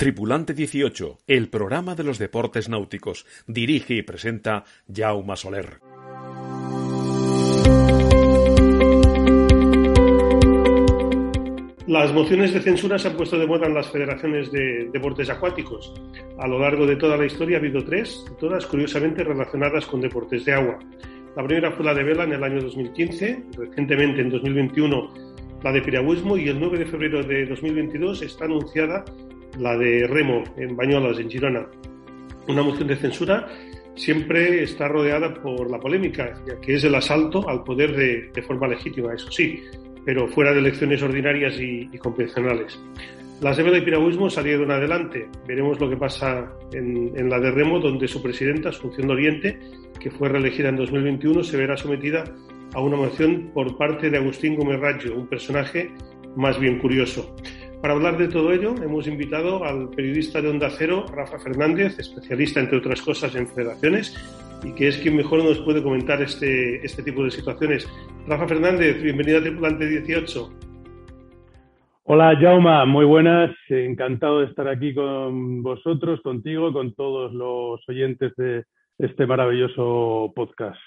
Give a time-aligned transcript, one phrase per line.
[0.00, 3.26] Tripulante 18, el programa de los deportes náuticos.
[3.46, 5.78] Dirige y presenta Jaume Soler.
[11.86, 15.92] Las mociones de censura se han puesto de moda en las federaciones de deportes acuáticos.
[16.38, 20.46] A lo largo de toda la historia ha habido tres, todas curiosamente relacionadas con deportes
[20.46, 20.78] de agua.
[21.36, 25.30] La primera fue la de vela en el año 2015, recientemente en 2021
[25.62, 29.04] la de piragüismo y el 9 de febrero de 2022 está anunciada
[29.60, 31.66] la de remo en Bañolas, en Girona.
[32.48, 33.46] Una moción de censura
[33.94, 38.66] siempre está rodeada por la polémica, ya que es el asalto al poder de, forma
[38.66, 39.62] legítima, eso sí,
[40.04, 42.80] pero fuera de elecciones ordinarias y, convencionales.
[43.42, 45.26] La vela de piragüismo salieron adelante.
[45.46, 49.58] Veremos lo que pasa en, en, la de Remo, donde su presidenta, Asunción de Oriente,
[49.98, 52.24] que fue reelegida en 2021, se verá sometida
[52.74, 55.90] a una moción por parte de Agustín Gómez Raggio, un personaje
[56.36, 57.34] más bien curioso.
[57.80, 62.60] Para hablar de todo ello, hemos invitado al periodista de Onda Cero, Rafa Fernández, especialista,
[62.60, 64.14] entre otras cosas, en federaciones,
[64.62, 67.88] y que es quien mejor nos puede comentar este, este tipo de situaciones.
[68.26, 70.50] Rafa Fernández, bienvenido a Tripulante 18.
[72.02, 73.56] Hola, Jauma, muy buenas.
[73.70, 78.64] Encantado de estar aquí con vosotros, contigo, con todos los oyentes de
[78.98, 80.80] este maravilloso podcast.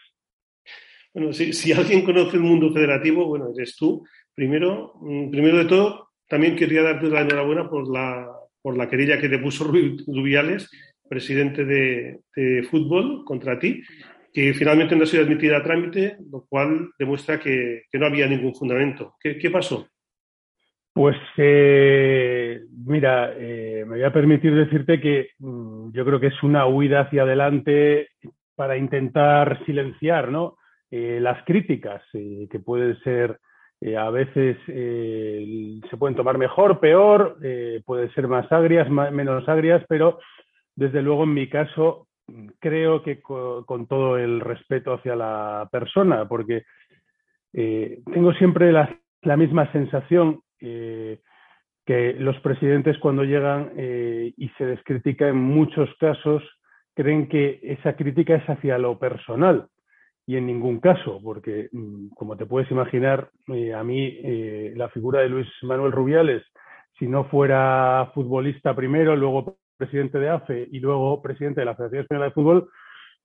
[1.12, 4.06] Bueno, si, si alguien conoce el mundo federativo, bueno, eres tú.
[4.36, 8.28] Primero, mm, primero de todo, también quería darte la enhorabuena por la,
[8.59, 10.67] por la querella que te puso Rubiales,
[11.08, 13.84] presidente de, fútbol, contra ti,
[14.34, 18.56] que finalmente no ha sido admitida a trámite, lo cual demuestra que, no había ningún
[18.56, 19.14] fundamento.
[19.22, 19.88] ¿Qué, pasó?
[20.92, 26.42] Pues eh, mira, eh, me voy a permitir decirte que mm, yo creo que es
[26.42, 28.08] una huida hacia adelante
[28.56, 30.58] para intentar silenciar ¿no?
[30.89, 33.38] Eh, las críticas que pueden ser
[33.86, 39.50] eh, a veces eh, se pueden tomar mejor, peor, eh, pueden ser más agrias, menos
[39.50, 40.20] agrias, pero
[40.73, 42.08] desde luego en mi caso
[42.59, 46.64] creo que con, todo el respeto hacia la persona, porque
[47.52, 48.98] tengo siempre la,
[49.36, 51.20] misma sensación que
[52.17, 56.42] los presidentes cuando llegan y se les critica en muchos casos
[56.95, 59.67] creen que esa crítica es hacia lo personal
[60.26, 64.89] y en ningún caso, porque mm, como te puedes imaginar, eh, a mí eh, la
[64.89, 66.44] figura de Luis Manuel Rubiales,
[66.98, 72.04] si no fuera futbolista primero, luego presidente de AFE y luego presidente de la Federación
[72.04, 72.70] Española de Fútbol,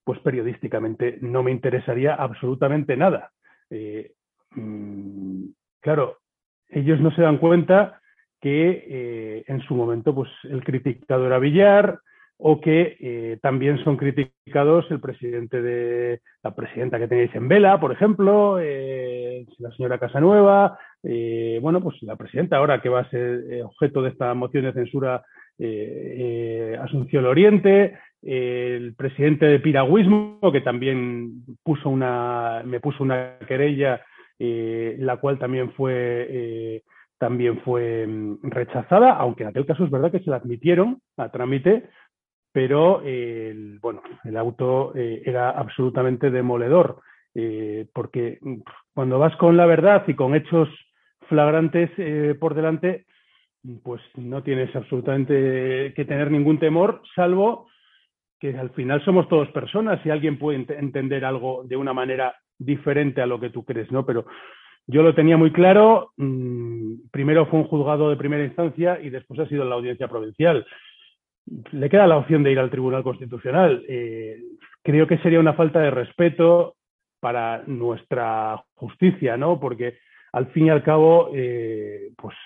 [0.03, 3.31] pues periodísticamente no me interesaría absolutamente nada.
[3.71, 4.13] Eh,
[4.57, 5.45] mm,
[5.81, 6.19] claro,
[6.69, 8.01] ellos no se dan cuenta
[8.41, 11.99] que en su momento pues, el criticado era Villar,
[12.41, 17.81] o que eh, también son criticados el presidente de la presidenta que tenéis en Vela,
[17.81, 23.11] por ejemplo, eh, la señora Casanueva, eh, bueno, pues la presidenta ahora que va a
[23.11, 25.25] ser objeto de esta moción de censura,
[26.81, 34.01] Asunción Oriente, el presidente de Piragüismo, que también puso una, me puso una querella,
[34.39, 36.85] la cual también fue
[37.19, 41.31] también fue mm, rechazada, aunque en aquel caso es verdad que se la admitieron a
[41.31, 41.89] trámite
[42.59, 47.01] pero el, bueno, el auto eh, era absolutamente demoledor,
[47.33, 48.41] eh, porque
[48.93, 50.69] cuando vas con la verdad y con hechos
[51.29, 53.07] flagrantes eh, por delante,
[53.85, 57.69] pues no tienes absolutamente que tener ningún temor, salvo
[58.41, 63.23] que al final somos todos personas y alguien puede entender algo de una manera diferente
[63.23, 64.05] a lo que tú crees, ¿no?
[64.05, 64.27] Pero
[64.89, 69.39] yo lo tenía muy claro, mm, primero fue un juzgado de primera instancia y después
[69.39, 70.67] ha sido la audiencia provincial
[71.73, 73.85] le queda la opción de ir al Tribunal Constitucional.
[73.89, 74.39] Eh,
[74.83, 76.77] creo que sería una falta de respeto
[77.21, 79.59] para nuestra justicia, ¿no?
[79.59, 79.99] Porque
[80.39, 82.37] al fin y al cabo, eh, pues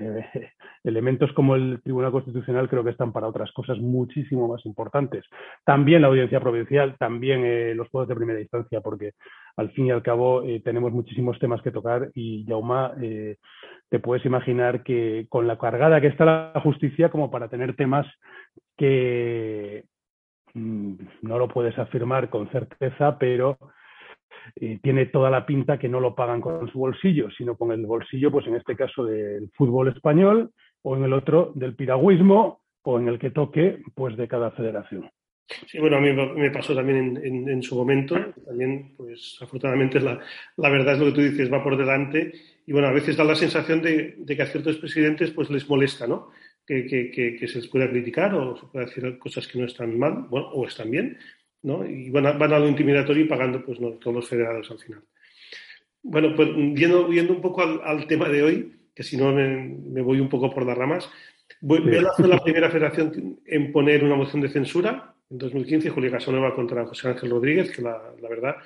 [0.00, 0.50] eh,
[0.84, 5.24] elementos como el Tribunal Constitucional creo que están para otras cosas muchísimo más importantes.
[5.64, 9.14] También la audiencia provincial, también los juegos de primera instancia, porque
[9.56, 14.84] al fin y al cabo tenemos muchísimos temas que tocar y Yauma, te puedes imaginar
[14.84, 18.06] que con la cargada que está la justicia como para tener temas
[18.76, 19.84] que
[20.54, 23.58] mm, no lo puedes afirmar con certeza, pero
[24.56, 27.86] eh, tiene toda la pinta que no lo pagan con su bolsillo, sino con el
[27.86, 30.50] bolsillo, pues en este caso del fútbol español
[30.82, 35.10] o en el otro del piragüismo o en el que toque, pues de cada federación.
[35.66, 38.14] Sí, bueno, a mí me pasó también en, su momento.
[38.46, 40.20] También, pues afortunadamente, la,
[40.56, 42.32] verdad es lo que tú dices, va por delante.
[42.66, 46.06] Y bueno, a veces da la sensación de, que a ciertos presidentes pues les molesta,
[46.06, 46.30] ¿no?
[46.64, 50.64] que, se les pueda criticar o se pueda decir cosas que no están mal o
[50.66, 51.18] están bien,
[51.62, 51.86] ¿no?
[51.86, 54.78] Y van a, van a lo intimidatorio y pagando pues no, todos los federados al
[54.78, 55.02] final.
[56.02, 60.28] Bueno, pues viendo, un poco al, tema de hoy, que si no me, voy un
[60.28, 61.10] poco por las ramas,
[61.60, 66.54] Vela fue la primera federación en poner una moción de censura en 2015, Julia Casanova
[66.54, 68.56] contra José Ángel Rodríguez, que la, verdad,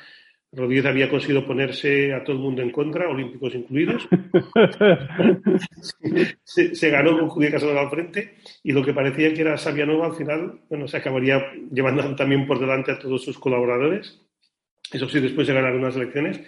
[0.55, 4.09] Rodríguez había conseguido ponerse a todo el mundo en contra, olímpicos incluidos.
[6.45, 10.15] se, ganó con Julia Casanova al frente y lo que parecía que era Sabianova al
[10.15, 11.43] final, bueno, se acabaría
[11.73, 14.21] llevando también por delante a todos sus colaboradores.
[14.93, 16.41] Eso sí, después de ganar unas elecciones,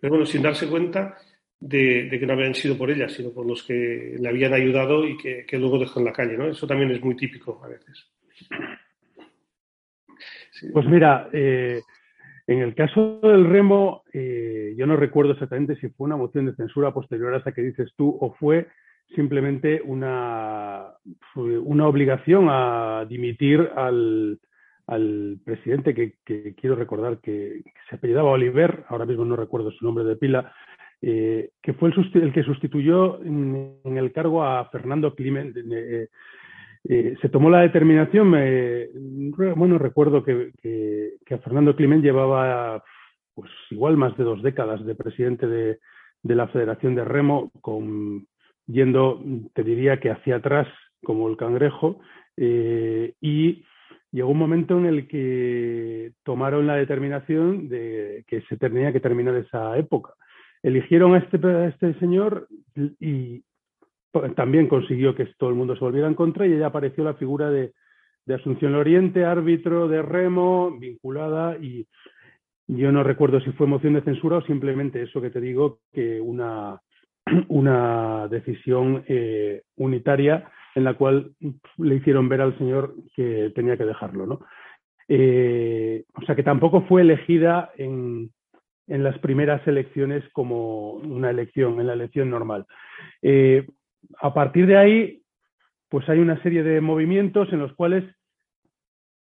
[0.00, 1.16] pero bueno, sin darse cuenta
[1.58, 5.16] de, que no habían sido por ella, sino por los que le habían ayudado y
[5.16, 6.48] que, luego dejó en la calle, ¿no?
[6.48, 8.06] Eso también es muy típico a veces.
[10.72, 11.80] Pues mira, eh,
[12.46, 16.54] en el caso del remo, eh, yo no recuerdo exactamente si fue una moción de
[16.54, 18.68] censura posterior a esa que dices tú o fue
[19.14, 20.86] simplemente una,
[21.34, 24.38] una obligación a dimitir al,
[24.86, 30.04] al presidente que, quiero recordar que, se apellidaba Oliver, ahora mismo no recuerdo su nombre
[30.04, 30.52] de pila,
[31.02, 35.56] eh, que fue el, que sustituyó en, el cargo a Fernando Climent.
[35.56, 36.08] Eh,
[36.88, 38.30] eh, se tomó la determinación,
[39.56, 40.52] bueno, recuerdo que,
[41.30, 42.82] a Fernando Climent llevaba
[43.34, 45.78] pues igual más de dos décadas de presidente de,
[46.22, 48.26] de la Federación de Remo, con,
[48.66, 49.22] yendo,
[49.54, 50.68] te diría que hacia atrás
[51.04, 52.00] como el cangrejo,
[52.38, 53.64] y
[54.16, 59.34] llegó un momento en el que tomaron la determinación de que se tenía que terminar
[59.36, 60.14] esa época.
[60.62, 62.48] Eligieron a este, este señor
[62.98, 63.44] y
[64.34, 67.50] también consiguió que todo el mundo se volviera en contra y ella apareció la figura
[67.50, 67.72] de,
[68.28, 71.86] Asunción Oriente, árbitro de remo, vinculada y
[72.66, 76.20] yo no recuerdo si fue moción de censura o simplemente eso que te digo, que
[76.20, 76.80] una,
[77.48, 81.32] una decisión eh, unitaria en la cual
[81.78, 84.40] le hicieron ver al señor que tenía que dejarlo, ¿no?
[85.08, 88.30] Eh, o sea que tampoco fue elegida en,
[88.86, 92.66] las primeras elecciones como una elección, en la elección normal.
[93.22, 93.66] Eh,
[94.20, 95.22] a partir de ahí,
[95.88, 98.04] pues hay una serie de movimientos en los cuales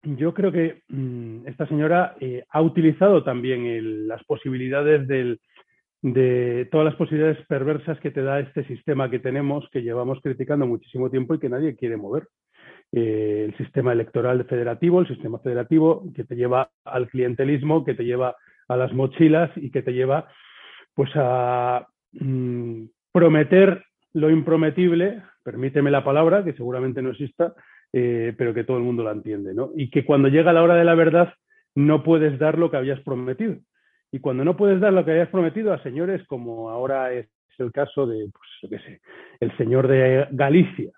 [0.02, 5.40] yo creo que mm, esta señora eh, ha utilizado también las posibilidades del,
[6.02, 10.67] de todas las posibilidades perversas que te da este sistema que tenemos, que llevamos criticando
[10.67, 12.29] muchísimo tiempo y que nadie quiere mover.
[12.90, 18.05] Eh, el sistema electoral federativo, el sistema federativo que te lleva al clientelismo, que te
[18.05, 18.37] lleva
[18.69, 20.29] a las mochilas y que te lleva
[20.94, 23.84] pues a mm, prometer
[24.14, 27.55] lo imprometible, permíteme la palabra, que seguramente no exista,
[27.93, 29.70] eh, pero que todo el mundo la entiende, ¿no?
[29.75, 31.35] Y que cuando llega la hora de la verdad
[31.75, 33.56] no puedes dar lo que habías prometido.
[34.11, 37.29] Y cuando no puedes dar lo que hayas prometido a señores como ahora es
[37.59, 39.00] el caso de, pues, yo qué sé,
[39.41, 40.91] el señor de Galicia,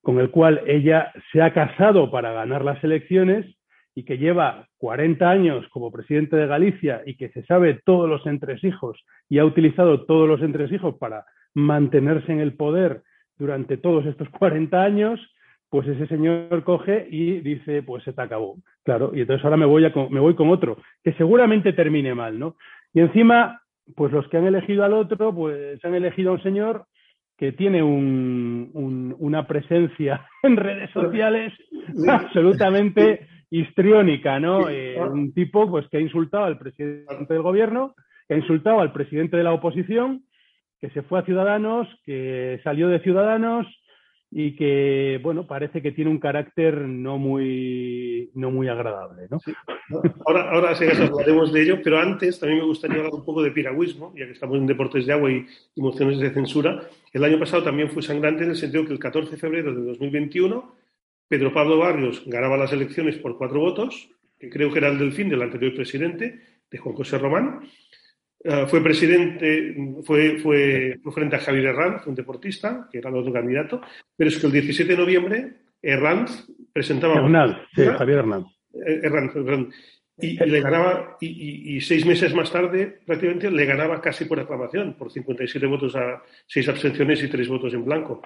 [0.00, 3.46] con el cual ella se ha casado para ganar las elecciones
[3.94, 8.26] y que lleva 40 años como presidente de Galicia y que se sabe todos los
[8.26, 8.98] entresijos
[9.28, 11.24] y ha utilizado todos los entresijos para
[11.54, 13.02] mantenerse en el poder
[13.38, 15.20] durante todos estos 40 años,
[15.68, 18.56] pues ese señor coge y dice, pues se te acabó.
[18.84, 22.38] Claro, y entonces ahora me voy, a, me voy con otro, que seguramente termine mal,
[22.38, 22.56] ¿no?
[22.92, 23.62] Y encima,
[23.94, 26.86] pues los que han elegido al otro, pues han elegido a un señor
[27.38, 31.52] que tiene una presencia en redes sociales
[32.08, 34.70] absolutamente histriónica, ¿no?
[34.70, 37.94] Eh, un tipo pues que ha insultado al presidente del gobierno,
[38.26, 40.24] que ha insultado al presidente de la oposición,
[40.80, 43.66] que se fue a Ciudadanos, que salió de Ciudadanos,
[44.34, 49.28] y que, bueno, parece que tiene un carácter no muy, no muy agradable.
[49.30, 49.38] ¿no?
[50.26, 53.50] Ahora, ahora sí hablaremos de ello, pero antes también me gustaría hablar un poco de
[53.50, 55.44] piragüismo, ya que estamos en deportes de agua y,
[55.76, 56.80] mociones de censura.
[57.12, 59.82] El año pasado también fue sangrante en el sentido que el 14 de febrero de
[59.82, 60.81] 2021
[61.32, 65.12] Pedro Pablo Barrios ganaba las elecciones por cuatro votos, que creo que era el del
[65.12, 67.60] fin del anterior presidente, de Juan José Román.
[68.44, 69.74] Eh, fue presidente,
[70.04, 73.80] fue, fue, frente a Javier Herranz, un deportista, que era el otro candidato,
[74.14, 77.14] pero es que el 17 de noviembre Herranz presentaba...
[77.14, 78.46] Hernández, sí, Javier Herranz.
[78.74, 79.34] Eh, Herranz,
[80.18, 85.10] Y, le ganaba, y, seis meses más tarde, prácticamente le ganaba casi por aclamación, por
[85.10, 88.20] 57 votos a seis abstenciones y tres votos en blanco.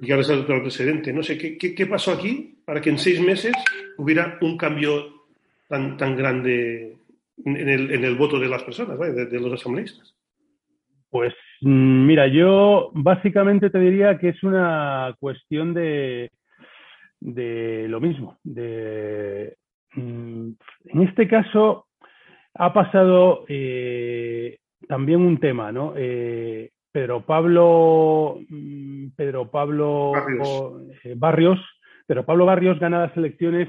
[0.00, 1.12] Y ahora es el presidente.
[1.12, 3.52] No sé, ¿qué, ¿qué, pasó aquí para que en seis meses
[3.98, 5.26] hubiera un cambio
[5.68, 6.96] tan, tan grande
[7.44, 10.14] en el, en el voto de las personas, de, los asambleístas?
[11.10, 16.30] Pues mm, mira, yo básicamente te diría que es una cuestión de,
[17.20, 18.38] de lo mismo.
[18.42, 19.56] De,
[19.94, 20.50] mm,
[20.86, 21.88] en este caso
[22.54, 25.92] ha pasado eh, también un tema, ¿no?
[25.96, 30.12] Eh, Pedro Pablo, mm, Pedro Pablo
[31.04, 31.58] eh, Barrios,
[32.06, 33.68] Pedro Pablo Barrios gana las elecciones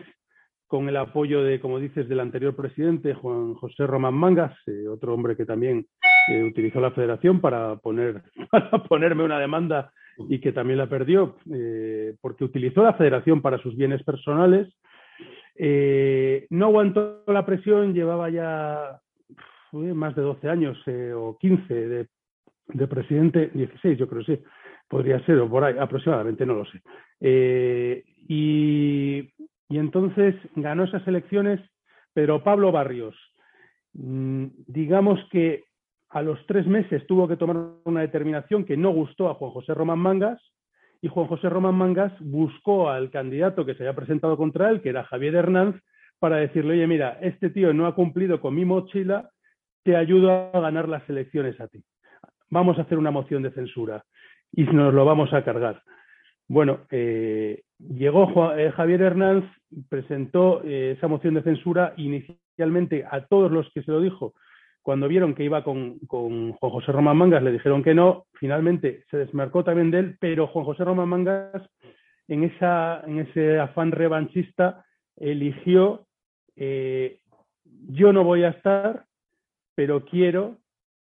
[0.68, 5.14] con el apoyo de, como dices, del anterior presidente, Juan José Román Mangas, eh, otro
[5.14, 5.86] hombre que también
[6.30, 9.92] eh, utilizó la federación para, poner, para ponerme una demanda
[10.30, 14.68] y que también la perdió eh, porque utilizó la federación para sus bienes personales.
[15.56, 19.00] Eh, no aguantó la presión, llevaba ya
[19.72, 22.08] más de 12 años eh, o 15 de,
[22.74, 24.40] de, presidente, 16 yo creo sí,
[24.88, 26.82] podría ser o por ahí aproximadamente, no lo sé.
[28.28, 29.30] y,
[29.70, 31.60] y entonces ganó esas elecciones,
[32.14, 33.16] pero Pablo Barrios,
[33.94, 35.64] mm, digamos que
[36.12, 39.74] a los tres meses tuvo que tomar una determinación que no gustó a Juan José
[39.74, 40.42] Román Mangas
[41.02, 44.90] y Juan José Román Mangas buscó al candidato que se había presentado contra él, que
[44.90, 45.82] era Javier Hernández,
[46.20, 49.32] para decirle, oye, mira, este tío no ha cumplido con mi mochila,
[49.84, 51.84] te ayudo a ganar las elecciones a ti.
[52.52, 54.04] Vamos a hacer una moción de censura
[54.52, 55.82] y nos lo vamos a cargar.
[56.50, 59.50] Bueno, eh, llegó eh, Javier Hernández,
[59.88, 64.34] presentó eh, esa moción de censura inicialmente a todos los que se lo dijo,
[64.82, 68.26] cuando vieron que iba con, Juan José Román Mangas, le dijeron que no.
[68.34, 71.70] Finalmente se desmarcó también de él, pero Juan José Román Mangas,
[72.28, 74.84] en, ese afán revanchista,
[75.16, 76.08] eligió,
[76.56, 79.06] yo no voy a estar,
[79.76, 80.58] pero quiero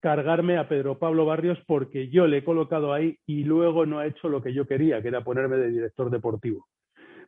[0.05, 4.05] cargarme a Pedro Pablo Barrios porque yo le he colocado ahí y luego no ha
[4.05, 6.67] hecho lo que yo quería, que era ponerme de director deportivo.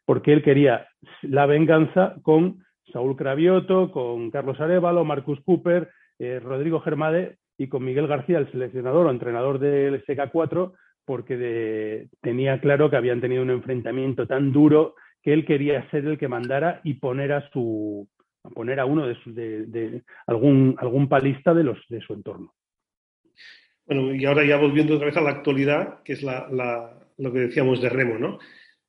[0.06, 0.88] Porque él quería
[1.24, 7.84] la venganza con Saúl Cravioto, con Carlos Arevalo, Marcus Cooper, eh, Rodrigo Germade y con
[7.84, 13.50] Miguel García, el seleccionador o entrenador del SK4, porque tenía claro que habían tenido un
[13.50, 14.94] enfrentamiento tan duro
[15.24, 18.08] que él quería ser el que mandara y poner a su
[18.54, 22.54] poner a uno de, algún algún palista de los de su entorno.
[23.88, 27.82] Bueno, y ahora ya volviendo otra vez a la actualidad, que es lo que decíamos
[27.82, 28.40] de Remo, ¿no?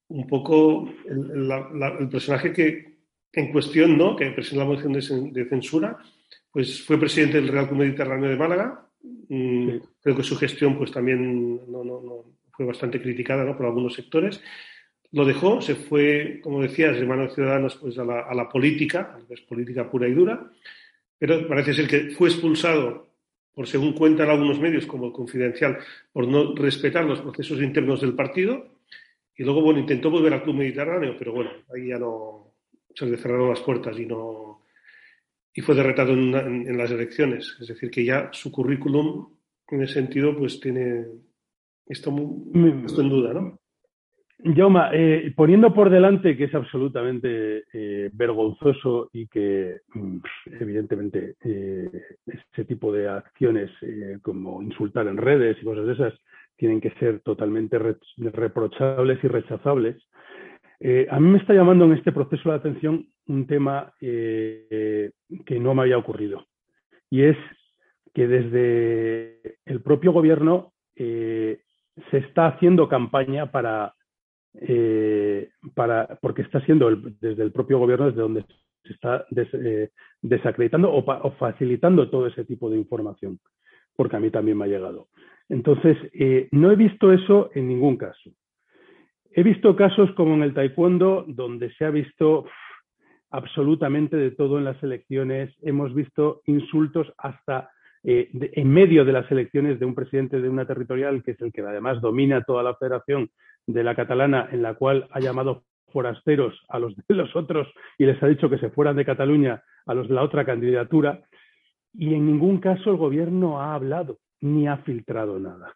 [0.09, 2.99] Un poco el, personaje que
[3.33, 4.17] en cuestión, ¿no?
[4.17, 4.93] Que presenta la moción
[5.33, 5.99] de censura,
[6.51, 8.85] pues fue presidente del Real Club Mediterráneo de Málaga.
[9.29, 11.61] Mm, creo que su gestión pues también
[12.51, 14.43] fue bastante criticada por algunos sectores.
[15.13, 19.41] Lo dejó, se fue, como decías, de manos de Ciudadanos pues, a, la, política, es
[19.43, 20.51] política pura y dura,
[21.19, 23.08] pero parece ser que fue expulsado,
[23.59, 25.79] por según cuentan algunos medios como confidencial,
[26.13, 28.79] por no respetar los procesos internos del partido.
[29.35, 32.55] Y luego, bueno, intentó volver al Club Mediterráneo, pero bueno, ahí ya no
[32.95, 34.63] se le cerraron las puertas y no,
[35.53, 37.57] y fue derrotado en, las elecciones.
[37.61, 39.29] Es decir, que ya su currículum,
[39.67, 41.07] en ese sentido, pues tiene
[41.85, 42.87] esto, mm.
[42.97, 43.59] en duda, ¿no?
[44.45, 50.19] Jauma, eh, poniendo por delante que es absolutamente eh, vergonzoso y que mm,
[50.61, 51.91] evidentemente eh,
[52.25, 53.71] ese tipo de acciones
[54.23, 56.15] como insultar en redes y cosas de esas
[56.57, 59.97] tienen que ser totalmente reprochables y rechazables,
[60.81, 65.11] eh, a mí me está llamando en este proceso de atención un tema eh,
[65.45, 66.47] que no me había ocurrido.
[67.11, 67.37] Y es
[68.15, 71.61] que desde el propio gobierno eh,
[72.11, 73.95] se está haciendo campaña para,
[75.75, 76.91] para porque está siendo
[77.21, 78.45] desde el propio gobierno desde donde
[78.85, 79.27] se está
[80.21, 83.39] desacreditando o, facilitando todo ese tipo de información,
[83.95, 85.09] porque a mí también me ha llegado.
[85.49, 85.97] Entonces,
[86.53, 88.31] no he visto eso en ningún caso.
[89.31, 92.47] He visto casos como en el taekwondo, donde se ha visto
[93.31, 95.55] absolutamente de todo en las elecciones.
[95.63, 97.71] Hemos visto insultos hasta
[98.05, 101.53] eh, en medio de las elecciones de un presidente de una territorial, que es el
[101.53, 103.31] que además domina toda la federación
[103.67, 108.05] de la catalana, en la cual ha llamado forasteros a los de los otros y
[108.05, 111.21] les ha dicho que se fueran de Cataluña a los de la otra candidatura.
[111.95, 115.75] Y en ningún caso el gobierno ha hablado ni ha filtrado nada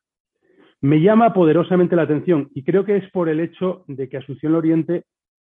[0.83, 4.57] me llama poderosamente la atención y creo que es por el hecho de que Asunción
[4.57, 5.05] Oriente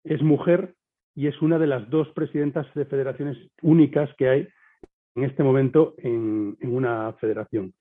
[0.04, 0.74] es mujer
[1.16, 4.48] y es una de las dos presidentas de federaciones únicas que hay
[5.16, 7.74] en este momento en, una federación.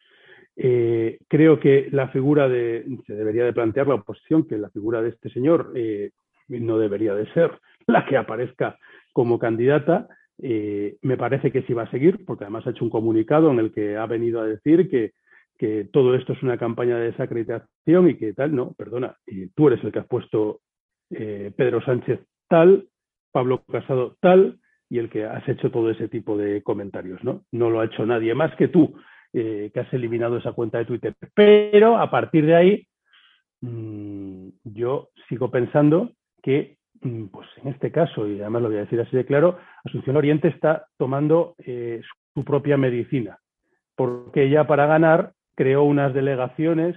[0.56, 5.02] Eh, creo que la figura de, se debería de plantear la oposición, que la figura
[5.02, 6.11] de este señor eh,
[6.49, 7.52] no debería de ser
[7.87, 8.78] la que aparezca
[9.12, 10.08] como candidata.
[10.40, 13.58] Eh, me parece que sí va a seguir, porque además ha hecho un comunicado en
[13.58, 15.12] el que ha venido a decir que
[15.58, 19.66] que todo esto es una campaña de desacreditación y que tal, no, perdona, y tú
[19.66, 20.61] eres el que has puesto
[21.11, 22.87] Pedro Sánchez tal,
[23.32, 27.45] Pablo Casado tal, y el que has hecho todo ese tipo de comentarios, ¿no?
[27.52, 28.95] No lo ha hecho nadie más que tú,
[29.33, 31.14] eh, que has eliminado esa cuenta de Twitter.
[31.35, 32.87] Pero a partir de ahí,
[33.61, 38.83] mm, yo sigo pensando que, mm, pues en este caso, y además lo voy a
[38.83, 42.00] decir así de claro, Asunción Oriente está tomando eh,
[42.35, 43.38] su propia medicina,
[43.97, 46.97] porque ella para ganar creó unas delegaciones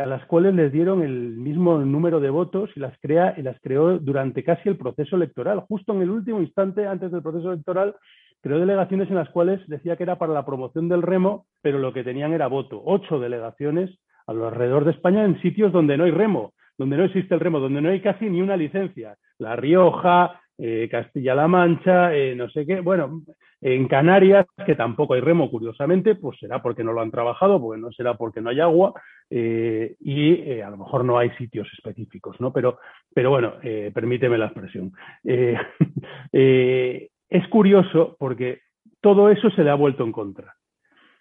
[0.00, 3.60] a las cuales les dieron el mismo número de votos y las, crea, y las
[3.60, 5.60] creó durante casi el proceso electoral.
[5.68, 7.94] Justo en el último instante, antes del proceso electoral,
[8.40, 11.92] creó delegaciones en las cuales decía que era para la promoción del remo, pero lo
[11.92, 12.80] que tenían era voto.
[12.84, 13.90] Ocho delegaciones
[14.26, 17.80] alrededor de España en sitios donde no hay remo, donde no existe el remo, donde
[17.80, 19.16] no hay casi ni una licencia.
[19.38, 22.80] La Rioja, eh, Castilla-La Mancha, eh, no sé qué.
[22.80, 23.22] Bueno,
[23.60, 27.80] en Canarias, que tampoco hay remo, curiosamente, pues será porque no lo han trabajado, pues
[27.80, 28.92] no será porque no hay agua
[29.30, 32.52] eh, y a lo mejor no hay sitios específicos, ¿no?
[32.52, 32.80] Pero,
[33.14, 33.54] pero bueno,
[33.94, 34.92] permíteme la expresión.
[36.32, 38.62] es curioso porque
[39.00, 40.56] todo eso se le ha vuelto en contra.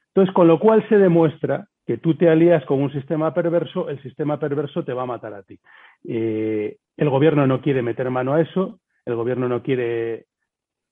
[0.07, 4.01] Entonces, con lo cual se demuestra que tú te alías con un sistema perverso, el
[4.01, 5.59] sistema perverso te va a matar a ti.
[6.03, 10.25] el gobierno no quiere meter mano a eso, el gobierno no quiere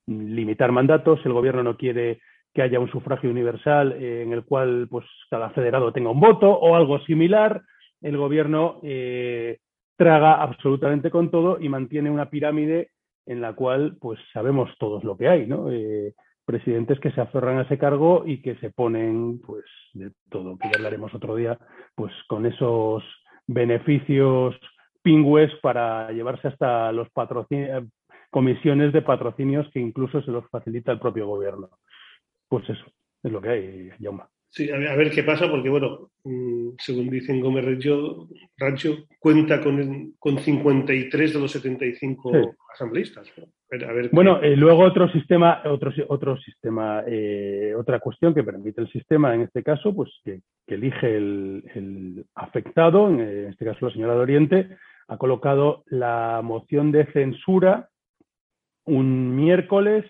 [0.07, 2.19] limitar mandatos, el gobierno no quiere
[2.53, 6.49] que haya un sufragio universal eh, en el cual pues, cada federado tenga un voto
[6.49, 7.61] o algo similar.
[8.01, 9.59] El gobierno eh,
[9.97, 12.91] traga absolutamente con todo y mantiene una pirámide
[13.25, 15.71] en la cual pues sabemos todos lo que hay, ¿no?
[15.71, 16.13] Eh,
[16.45, 20.69] presidentes que se aferran a ese cargo y que se ponen pues de todo, que
[20.69, 21.57] ya hablaremos otro día,
[21.95, 23.03] pues con esos
[23.47, 24.55] beneficios
[25.01, 27.85] pingües para llevarse hasta los patrocinios,
[28.35, 31.69] comisiones de patrocinios que incluso se los facilita el propio gobierno.
[32.49, 32.83] Pues eso,
[33.23, 34.27] es lo que hay, Jauma.
[34.49, 38.27] Sí, a ver, qué pasa, porque bueno, mm, según dicen Gómez Rancho,
[38.57, 42.33] Rancho cuenta con, con 53 de los 75
[42.73, 43.31] asambleístas.
[44.11, 49.33] bueno, eh, luego otro sistema, otro, otro sistema, eh, otra cuestión que permite el sistema,
[49.33, 54.77] en este caso, pues que, elige el, afectado, en este caso la señora de Oriente,
[55.07, 57.87] ha colocado la moción de censura
[58.85, 60.05] un miércoles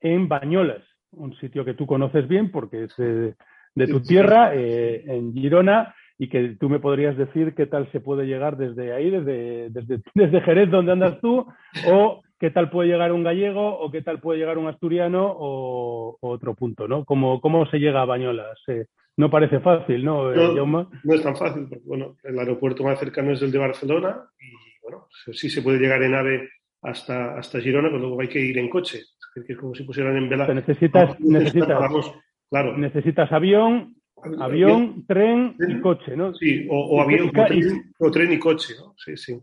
[0.00, 5.32] en Bañolas, un sitio que tú conoces bien porque es de, tu tierra, eh, en
[5.32, 9.70] Girona, y que tú me podrías decir qué tal se puede llegar desde ahí, desde,
[10.14, 11.46] desde, Jerez, donde andas tú,
[11.86, 16.18] o qué tal puede llegar un gallego, o qué tal puede llegar un asturiano, o,
[16.20, 17.04] otro punto, ¿no?
[17.04, 18.58] ¿Cómo, ¿Cómo, se llega a Bañolas?
[18.68, 18.86] Eh,
[19.16, 23.32] no parece fácil, ¿no, no, no es tan fácil, porque bueno, el aeropuerto más cercano
[23.32, 26.48] es el de Barcelona, y bueno, sí se puede llegar en AVE
[26.82, 29.00] hasta, hasta Girona, pero luego hay que ir en coche.
[29.34, 30.52] Es como si pusieran en vela.
[30.52, 31.78] necesitas, necesitas,
[32.48, 32.76] claro.
[32.76, 33.96] necesitas avión,
[34.38, 36.34] avión, tren y coche, ¿no?
[36.34, 38.94] Sí, o, avión, o, tren, y coche, ¿no?
[38.96, 39.40] Sí, sí.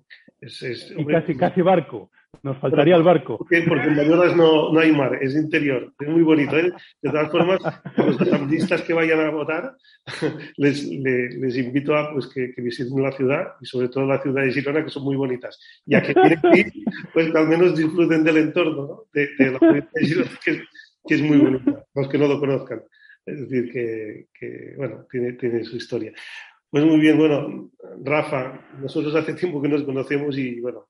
[0.98, 2.12] y casi, casi barco.
[2.44, 3.38] Nos faltaría el barco.
[3.38, 5.94] Porque en Bañolas no, no hay mar, es interior.
[6.00, 6.58] Es muy bonito.
[6.58, 6.72] ¿eh?
[7.02, 9.76] De todas formas, a los asambleístas que vayan a votar,
[10.58, 14.52] les, les, invito a pues, que, visiten la ciudad y sobre todo la ciudad de
[14.52, 15.60] Girona, que son muy bonitas.
[15.86, 16.74] Ya que tienen que ir,
[17.14, 19.04] pues al menos disfruten del entorno ¿no?
[19.14, 20.62] de, la ciudad de Girona, que,
[21.08, 22.82] que, es muy bonita, los que no lo conozcan.
[23.26, 26.14] Es decir, que, que bueno, tiene, tiene su historia.
[26.70, 27.72] Pues muy bien, bueno,
[28.04, 30.88] Rafa, nosotros hace tiempo que nos conocemos y bueno,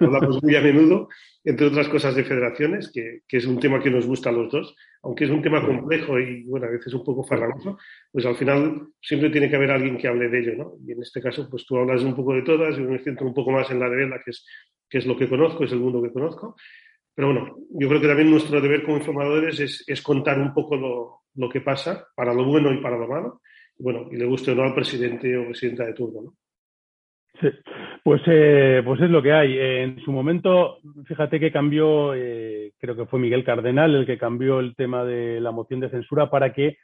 [0.00, 1.08] hablamos muy a menudo,
[1.44, 4.50] entre otras cosas de federaciones, que, que, es un tema que nos gusta a los
[4.50, 7.78] dos, aunque es un tema complejo y bueno, a veces un poco farragoso,
[8.10, 10.74] pues al final siempre tiene que haber alguien que hable de ello, ¿no?
[10.86, 13.34] Y en este caso, pues tú hablas un poco de todas, yo me centro un
[13.34, 14.44] poco más en la de Vela, que es,
[14.88, 16.56] que es lo que conozco, es el mundo que conozco.
[17.14, 20.76] Pero bueno, yo creo que también nuestro deber como informadores es, es contar un poco
[20.76, 23.42] lo, lo, que pasa, para lo bueno y para lo malo.
[23.78, 26.36] Y bueno, y le guste o no al presidente o presidenta de turno, ¿no?
[28.04, 29.56] Pues, eh, pues es lo que hay.
[29.58, 34.58] En su momento, fíjate que cambió, eh, creo que fue Miguel Cardenal el que cambió
[34.58, 36.78] el tema de la moción de censura para que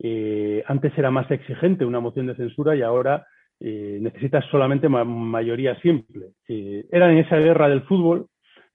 [0.00, 3.26] eh, antes era más exigente una moción de censura y ahora
[3.60, 6.32] necesitas solamente mayoría simple.
[6.48, 8.26] era en esa guerra del fútbol,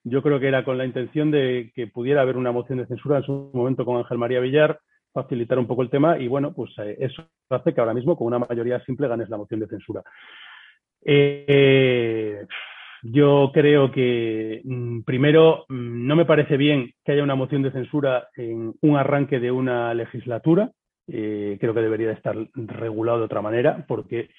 [0.04, 3.18] yo creo que era con la intención de que pudiera haber una moción de censura
[3.18, 4.80] en su momento con Ángel María Villar,
[5.14, 8.40] facilitar un poco el tema y bueno, pues eso hace que ahora mismo con una
[8.40, 10.02] mayoría simple ganes la moción de censura.
[11.04, 12.46] Eh,
[13.04, 17.72] yo creo que, mm, primero, mm, no me parece bien que haya una moción de
[17.72, 20.72] censura en un arranque de una legislatura.
[21.08, 24.30] Eh, creo que debería estar regulado de otra manera, porque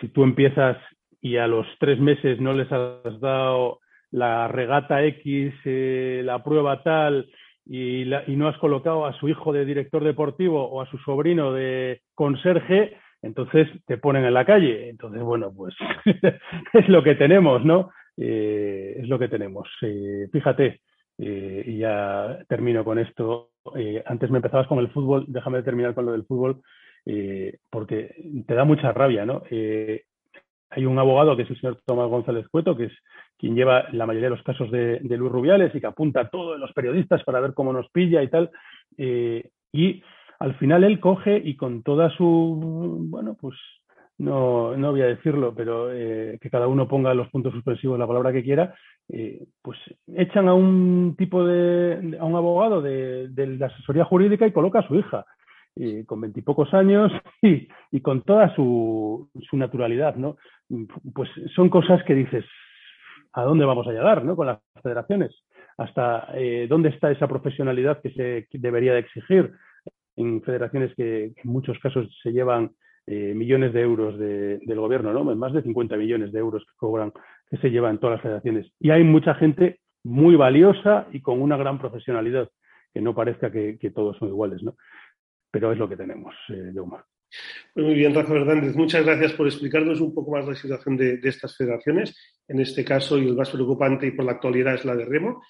[0.00, 0.78] si tú empiezas
[1.20, 3.80] y a los tres meses no les has dado
[4.10, 7.28] la regata X, eh, la prueba tal,
[7.66, 11.52] y, y, no has colocado a su hijo de director deportivo o a su sobrino
[11.52, 14.88] de conserje, entonces te ponen en la calle.
[14.88, 15.74] Entonces, bueno, pues
[16.72, 17.90] es lo que tenemos, ¿no?
[18.16, 19.68] Eh, es lo que tenemos.
[19.82, 20.80] Eh, fíjate,
[21.18, 23.50] eh, y ya termino con esto.
[24.06, 26.60] antes me empezabas con el fútbol, déjame terminar con lo del fútbol,
[27.70, 28.14] porque
[28.46, 29.42] te da mucha rabia, ¿no?
[30.70, 32.92] hay un abogado que es el señor Tomás González Cueto, que es
[33.38, 36.28] quien lleva la mayoría de los casos de, de Luis Rubiales y que apunta a
[36.28, 38.50] todos los periodistas para ver cómo nos pilla y tal.
[38.98, 40.02] y
[40.48, 43.54] al final él coge y con toda su, bueno, pues
[44.16, 48.06] no, no voy a decirlo, pero eh, que cada uno ponga los puntos suspensivos la
[48.06, 48.74] palabra que quiera,
[49.08, 49.78] eh, pues
[50.16, 54.88] echan a un tipo de, a un abogado de, la asesoría jurídica y coloca a
[54.88, 55.26] su hija.
[56.06, 60.36] con veintipocos años y, y, con toda su, su, naturalidad, ¿no?
[61.14, 62.44] Pues son cosas que dices,
[63.32, 64.34] ¿a dónde vamos a llegar, ¿no?
[64.34, 65.44] Con las federaciones.
[65.78, 69.52] ¿Hasta eh, dónde está esa profesionalidad que se debería de exigir
[70.18, 72.72] en federaciones que, en muchos casos se llevan
[73.06, 75.24] eh, millones de euros de, del gobierno, ¿no?
[75.36, 77.12] Más de 50 millones de euros que cobran,
[77.48, 78.70] que se llevan todas las federaciones.
[78.80, 82.48] Y hay mucha gente muy valiosa y con una gran profesionalidad,
[82.92, 84.76] que no parezca que, que todos son iguales, ¿no?
[85.50, 86.72] Pero es lo que tenemos, eh,
[87.74, 91.18] pues muy bien, Rafa Hernández, muchas gracias por explicarnos un poco más la situación de,
[91.18, 92.16] de, estas federaciones.
[92.48, 95.42] En este caso, y el más preocupante y por la actualidad es la de Remo.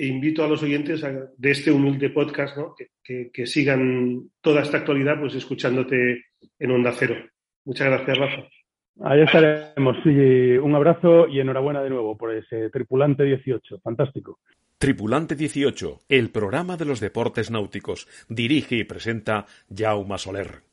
[0.00, 2.72] E invito a los oyentes a, de este humilde podcast ¿no?
[2.76, 6.24] que, que, que, sigan toda esta actualidad pues escuchándote
[6.56, 7.16] en Onda Cero.
[7.64, 8.48] Muchas gracias, Rafa.
[9.00, 9.96] Ahí estaremos.
[10.04, 10.10] Sí,
[10.58, 13.80] un abrazo y enhorabuena de nuevo por ese tripulante 18.
[13.80, 14.38] Fantástico.
[14.78, 18.06] Tripulante 18, el programa de los deportes náuticos.
[18.28, 20.67] Dirige y presenta Jaume Soler.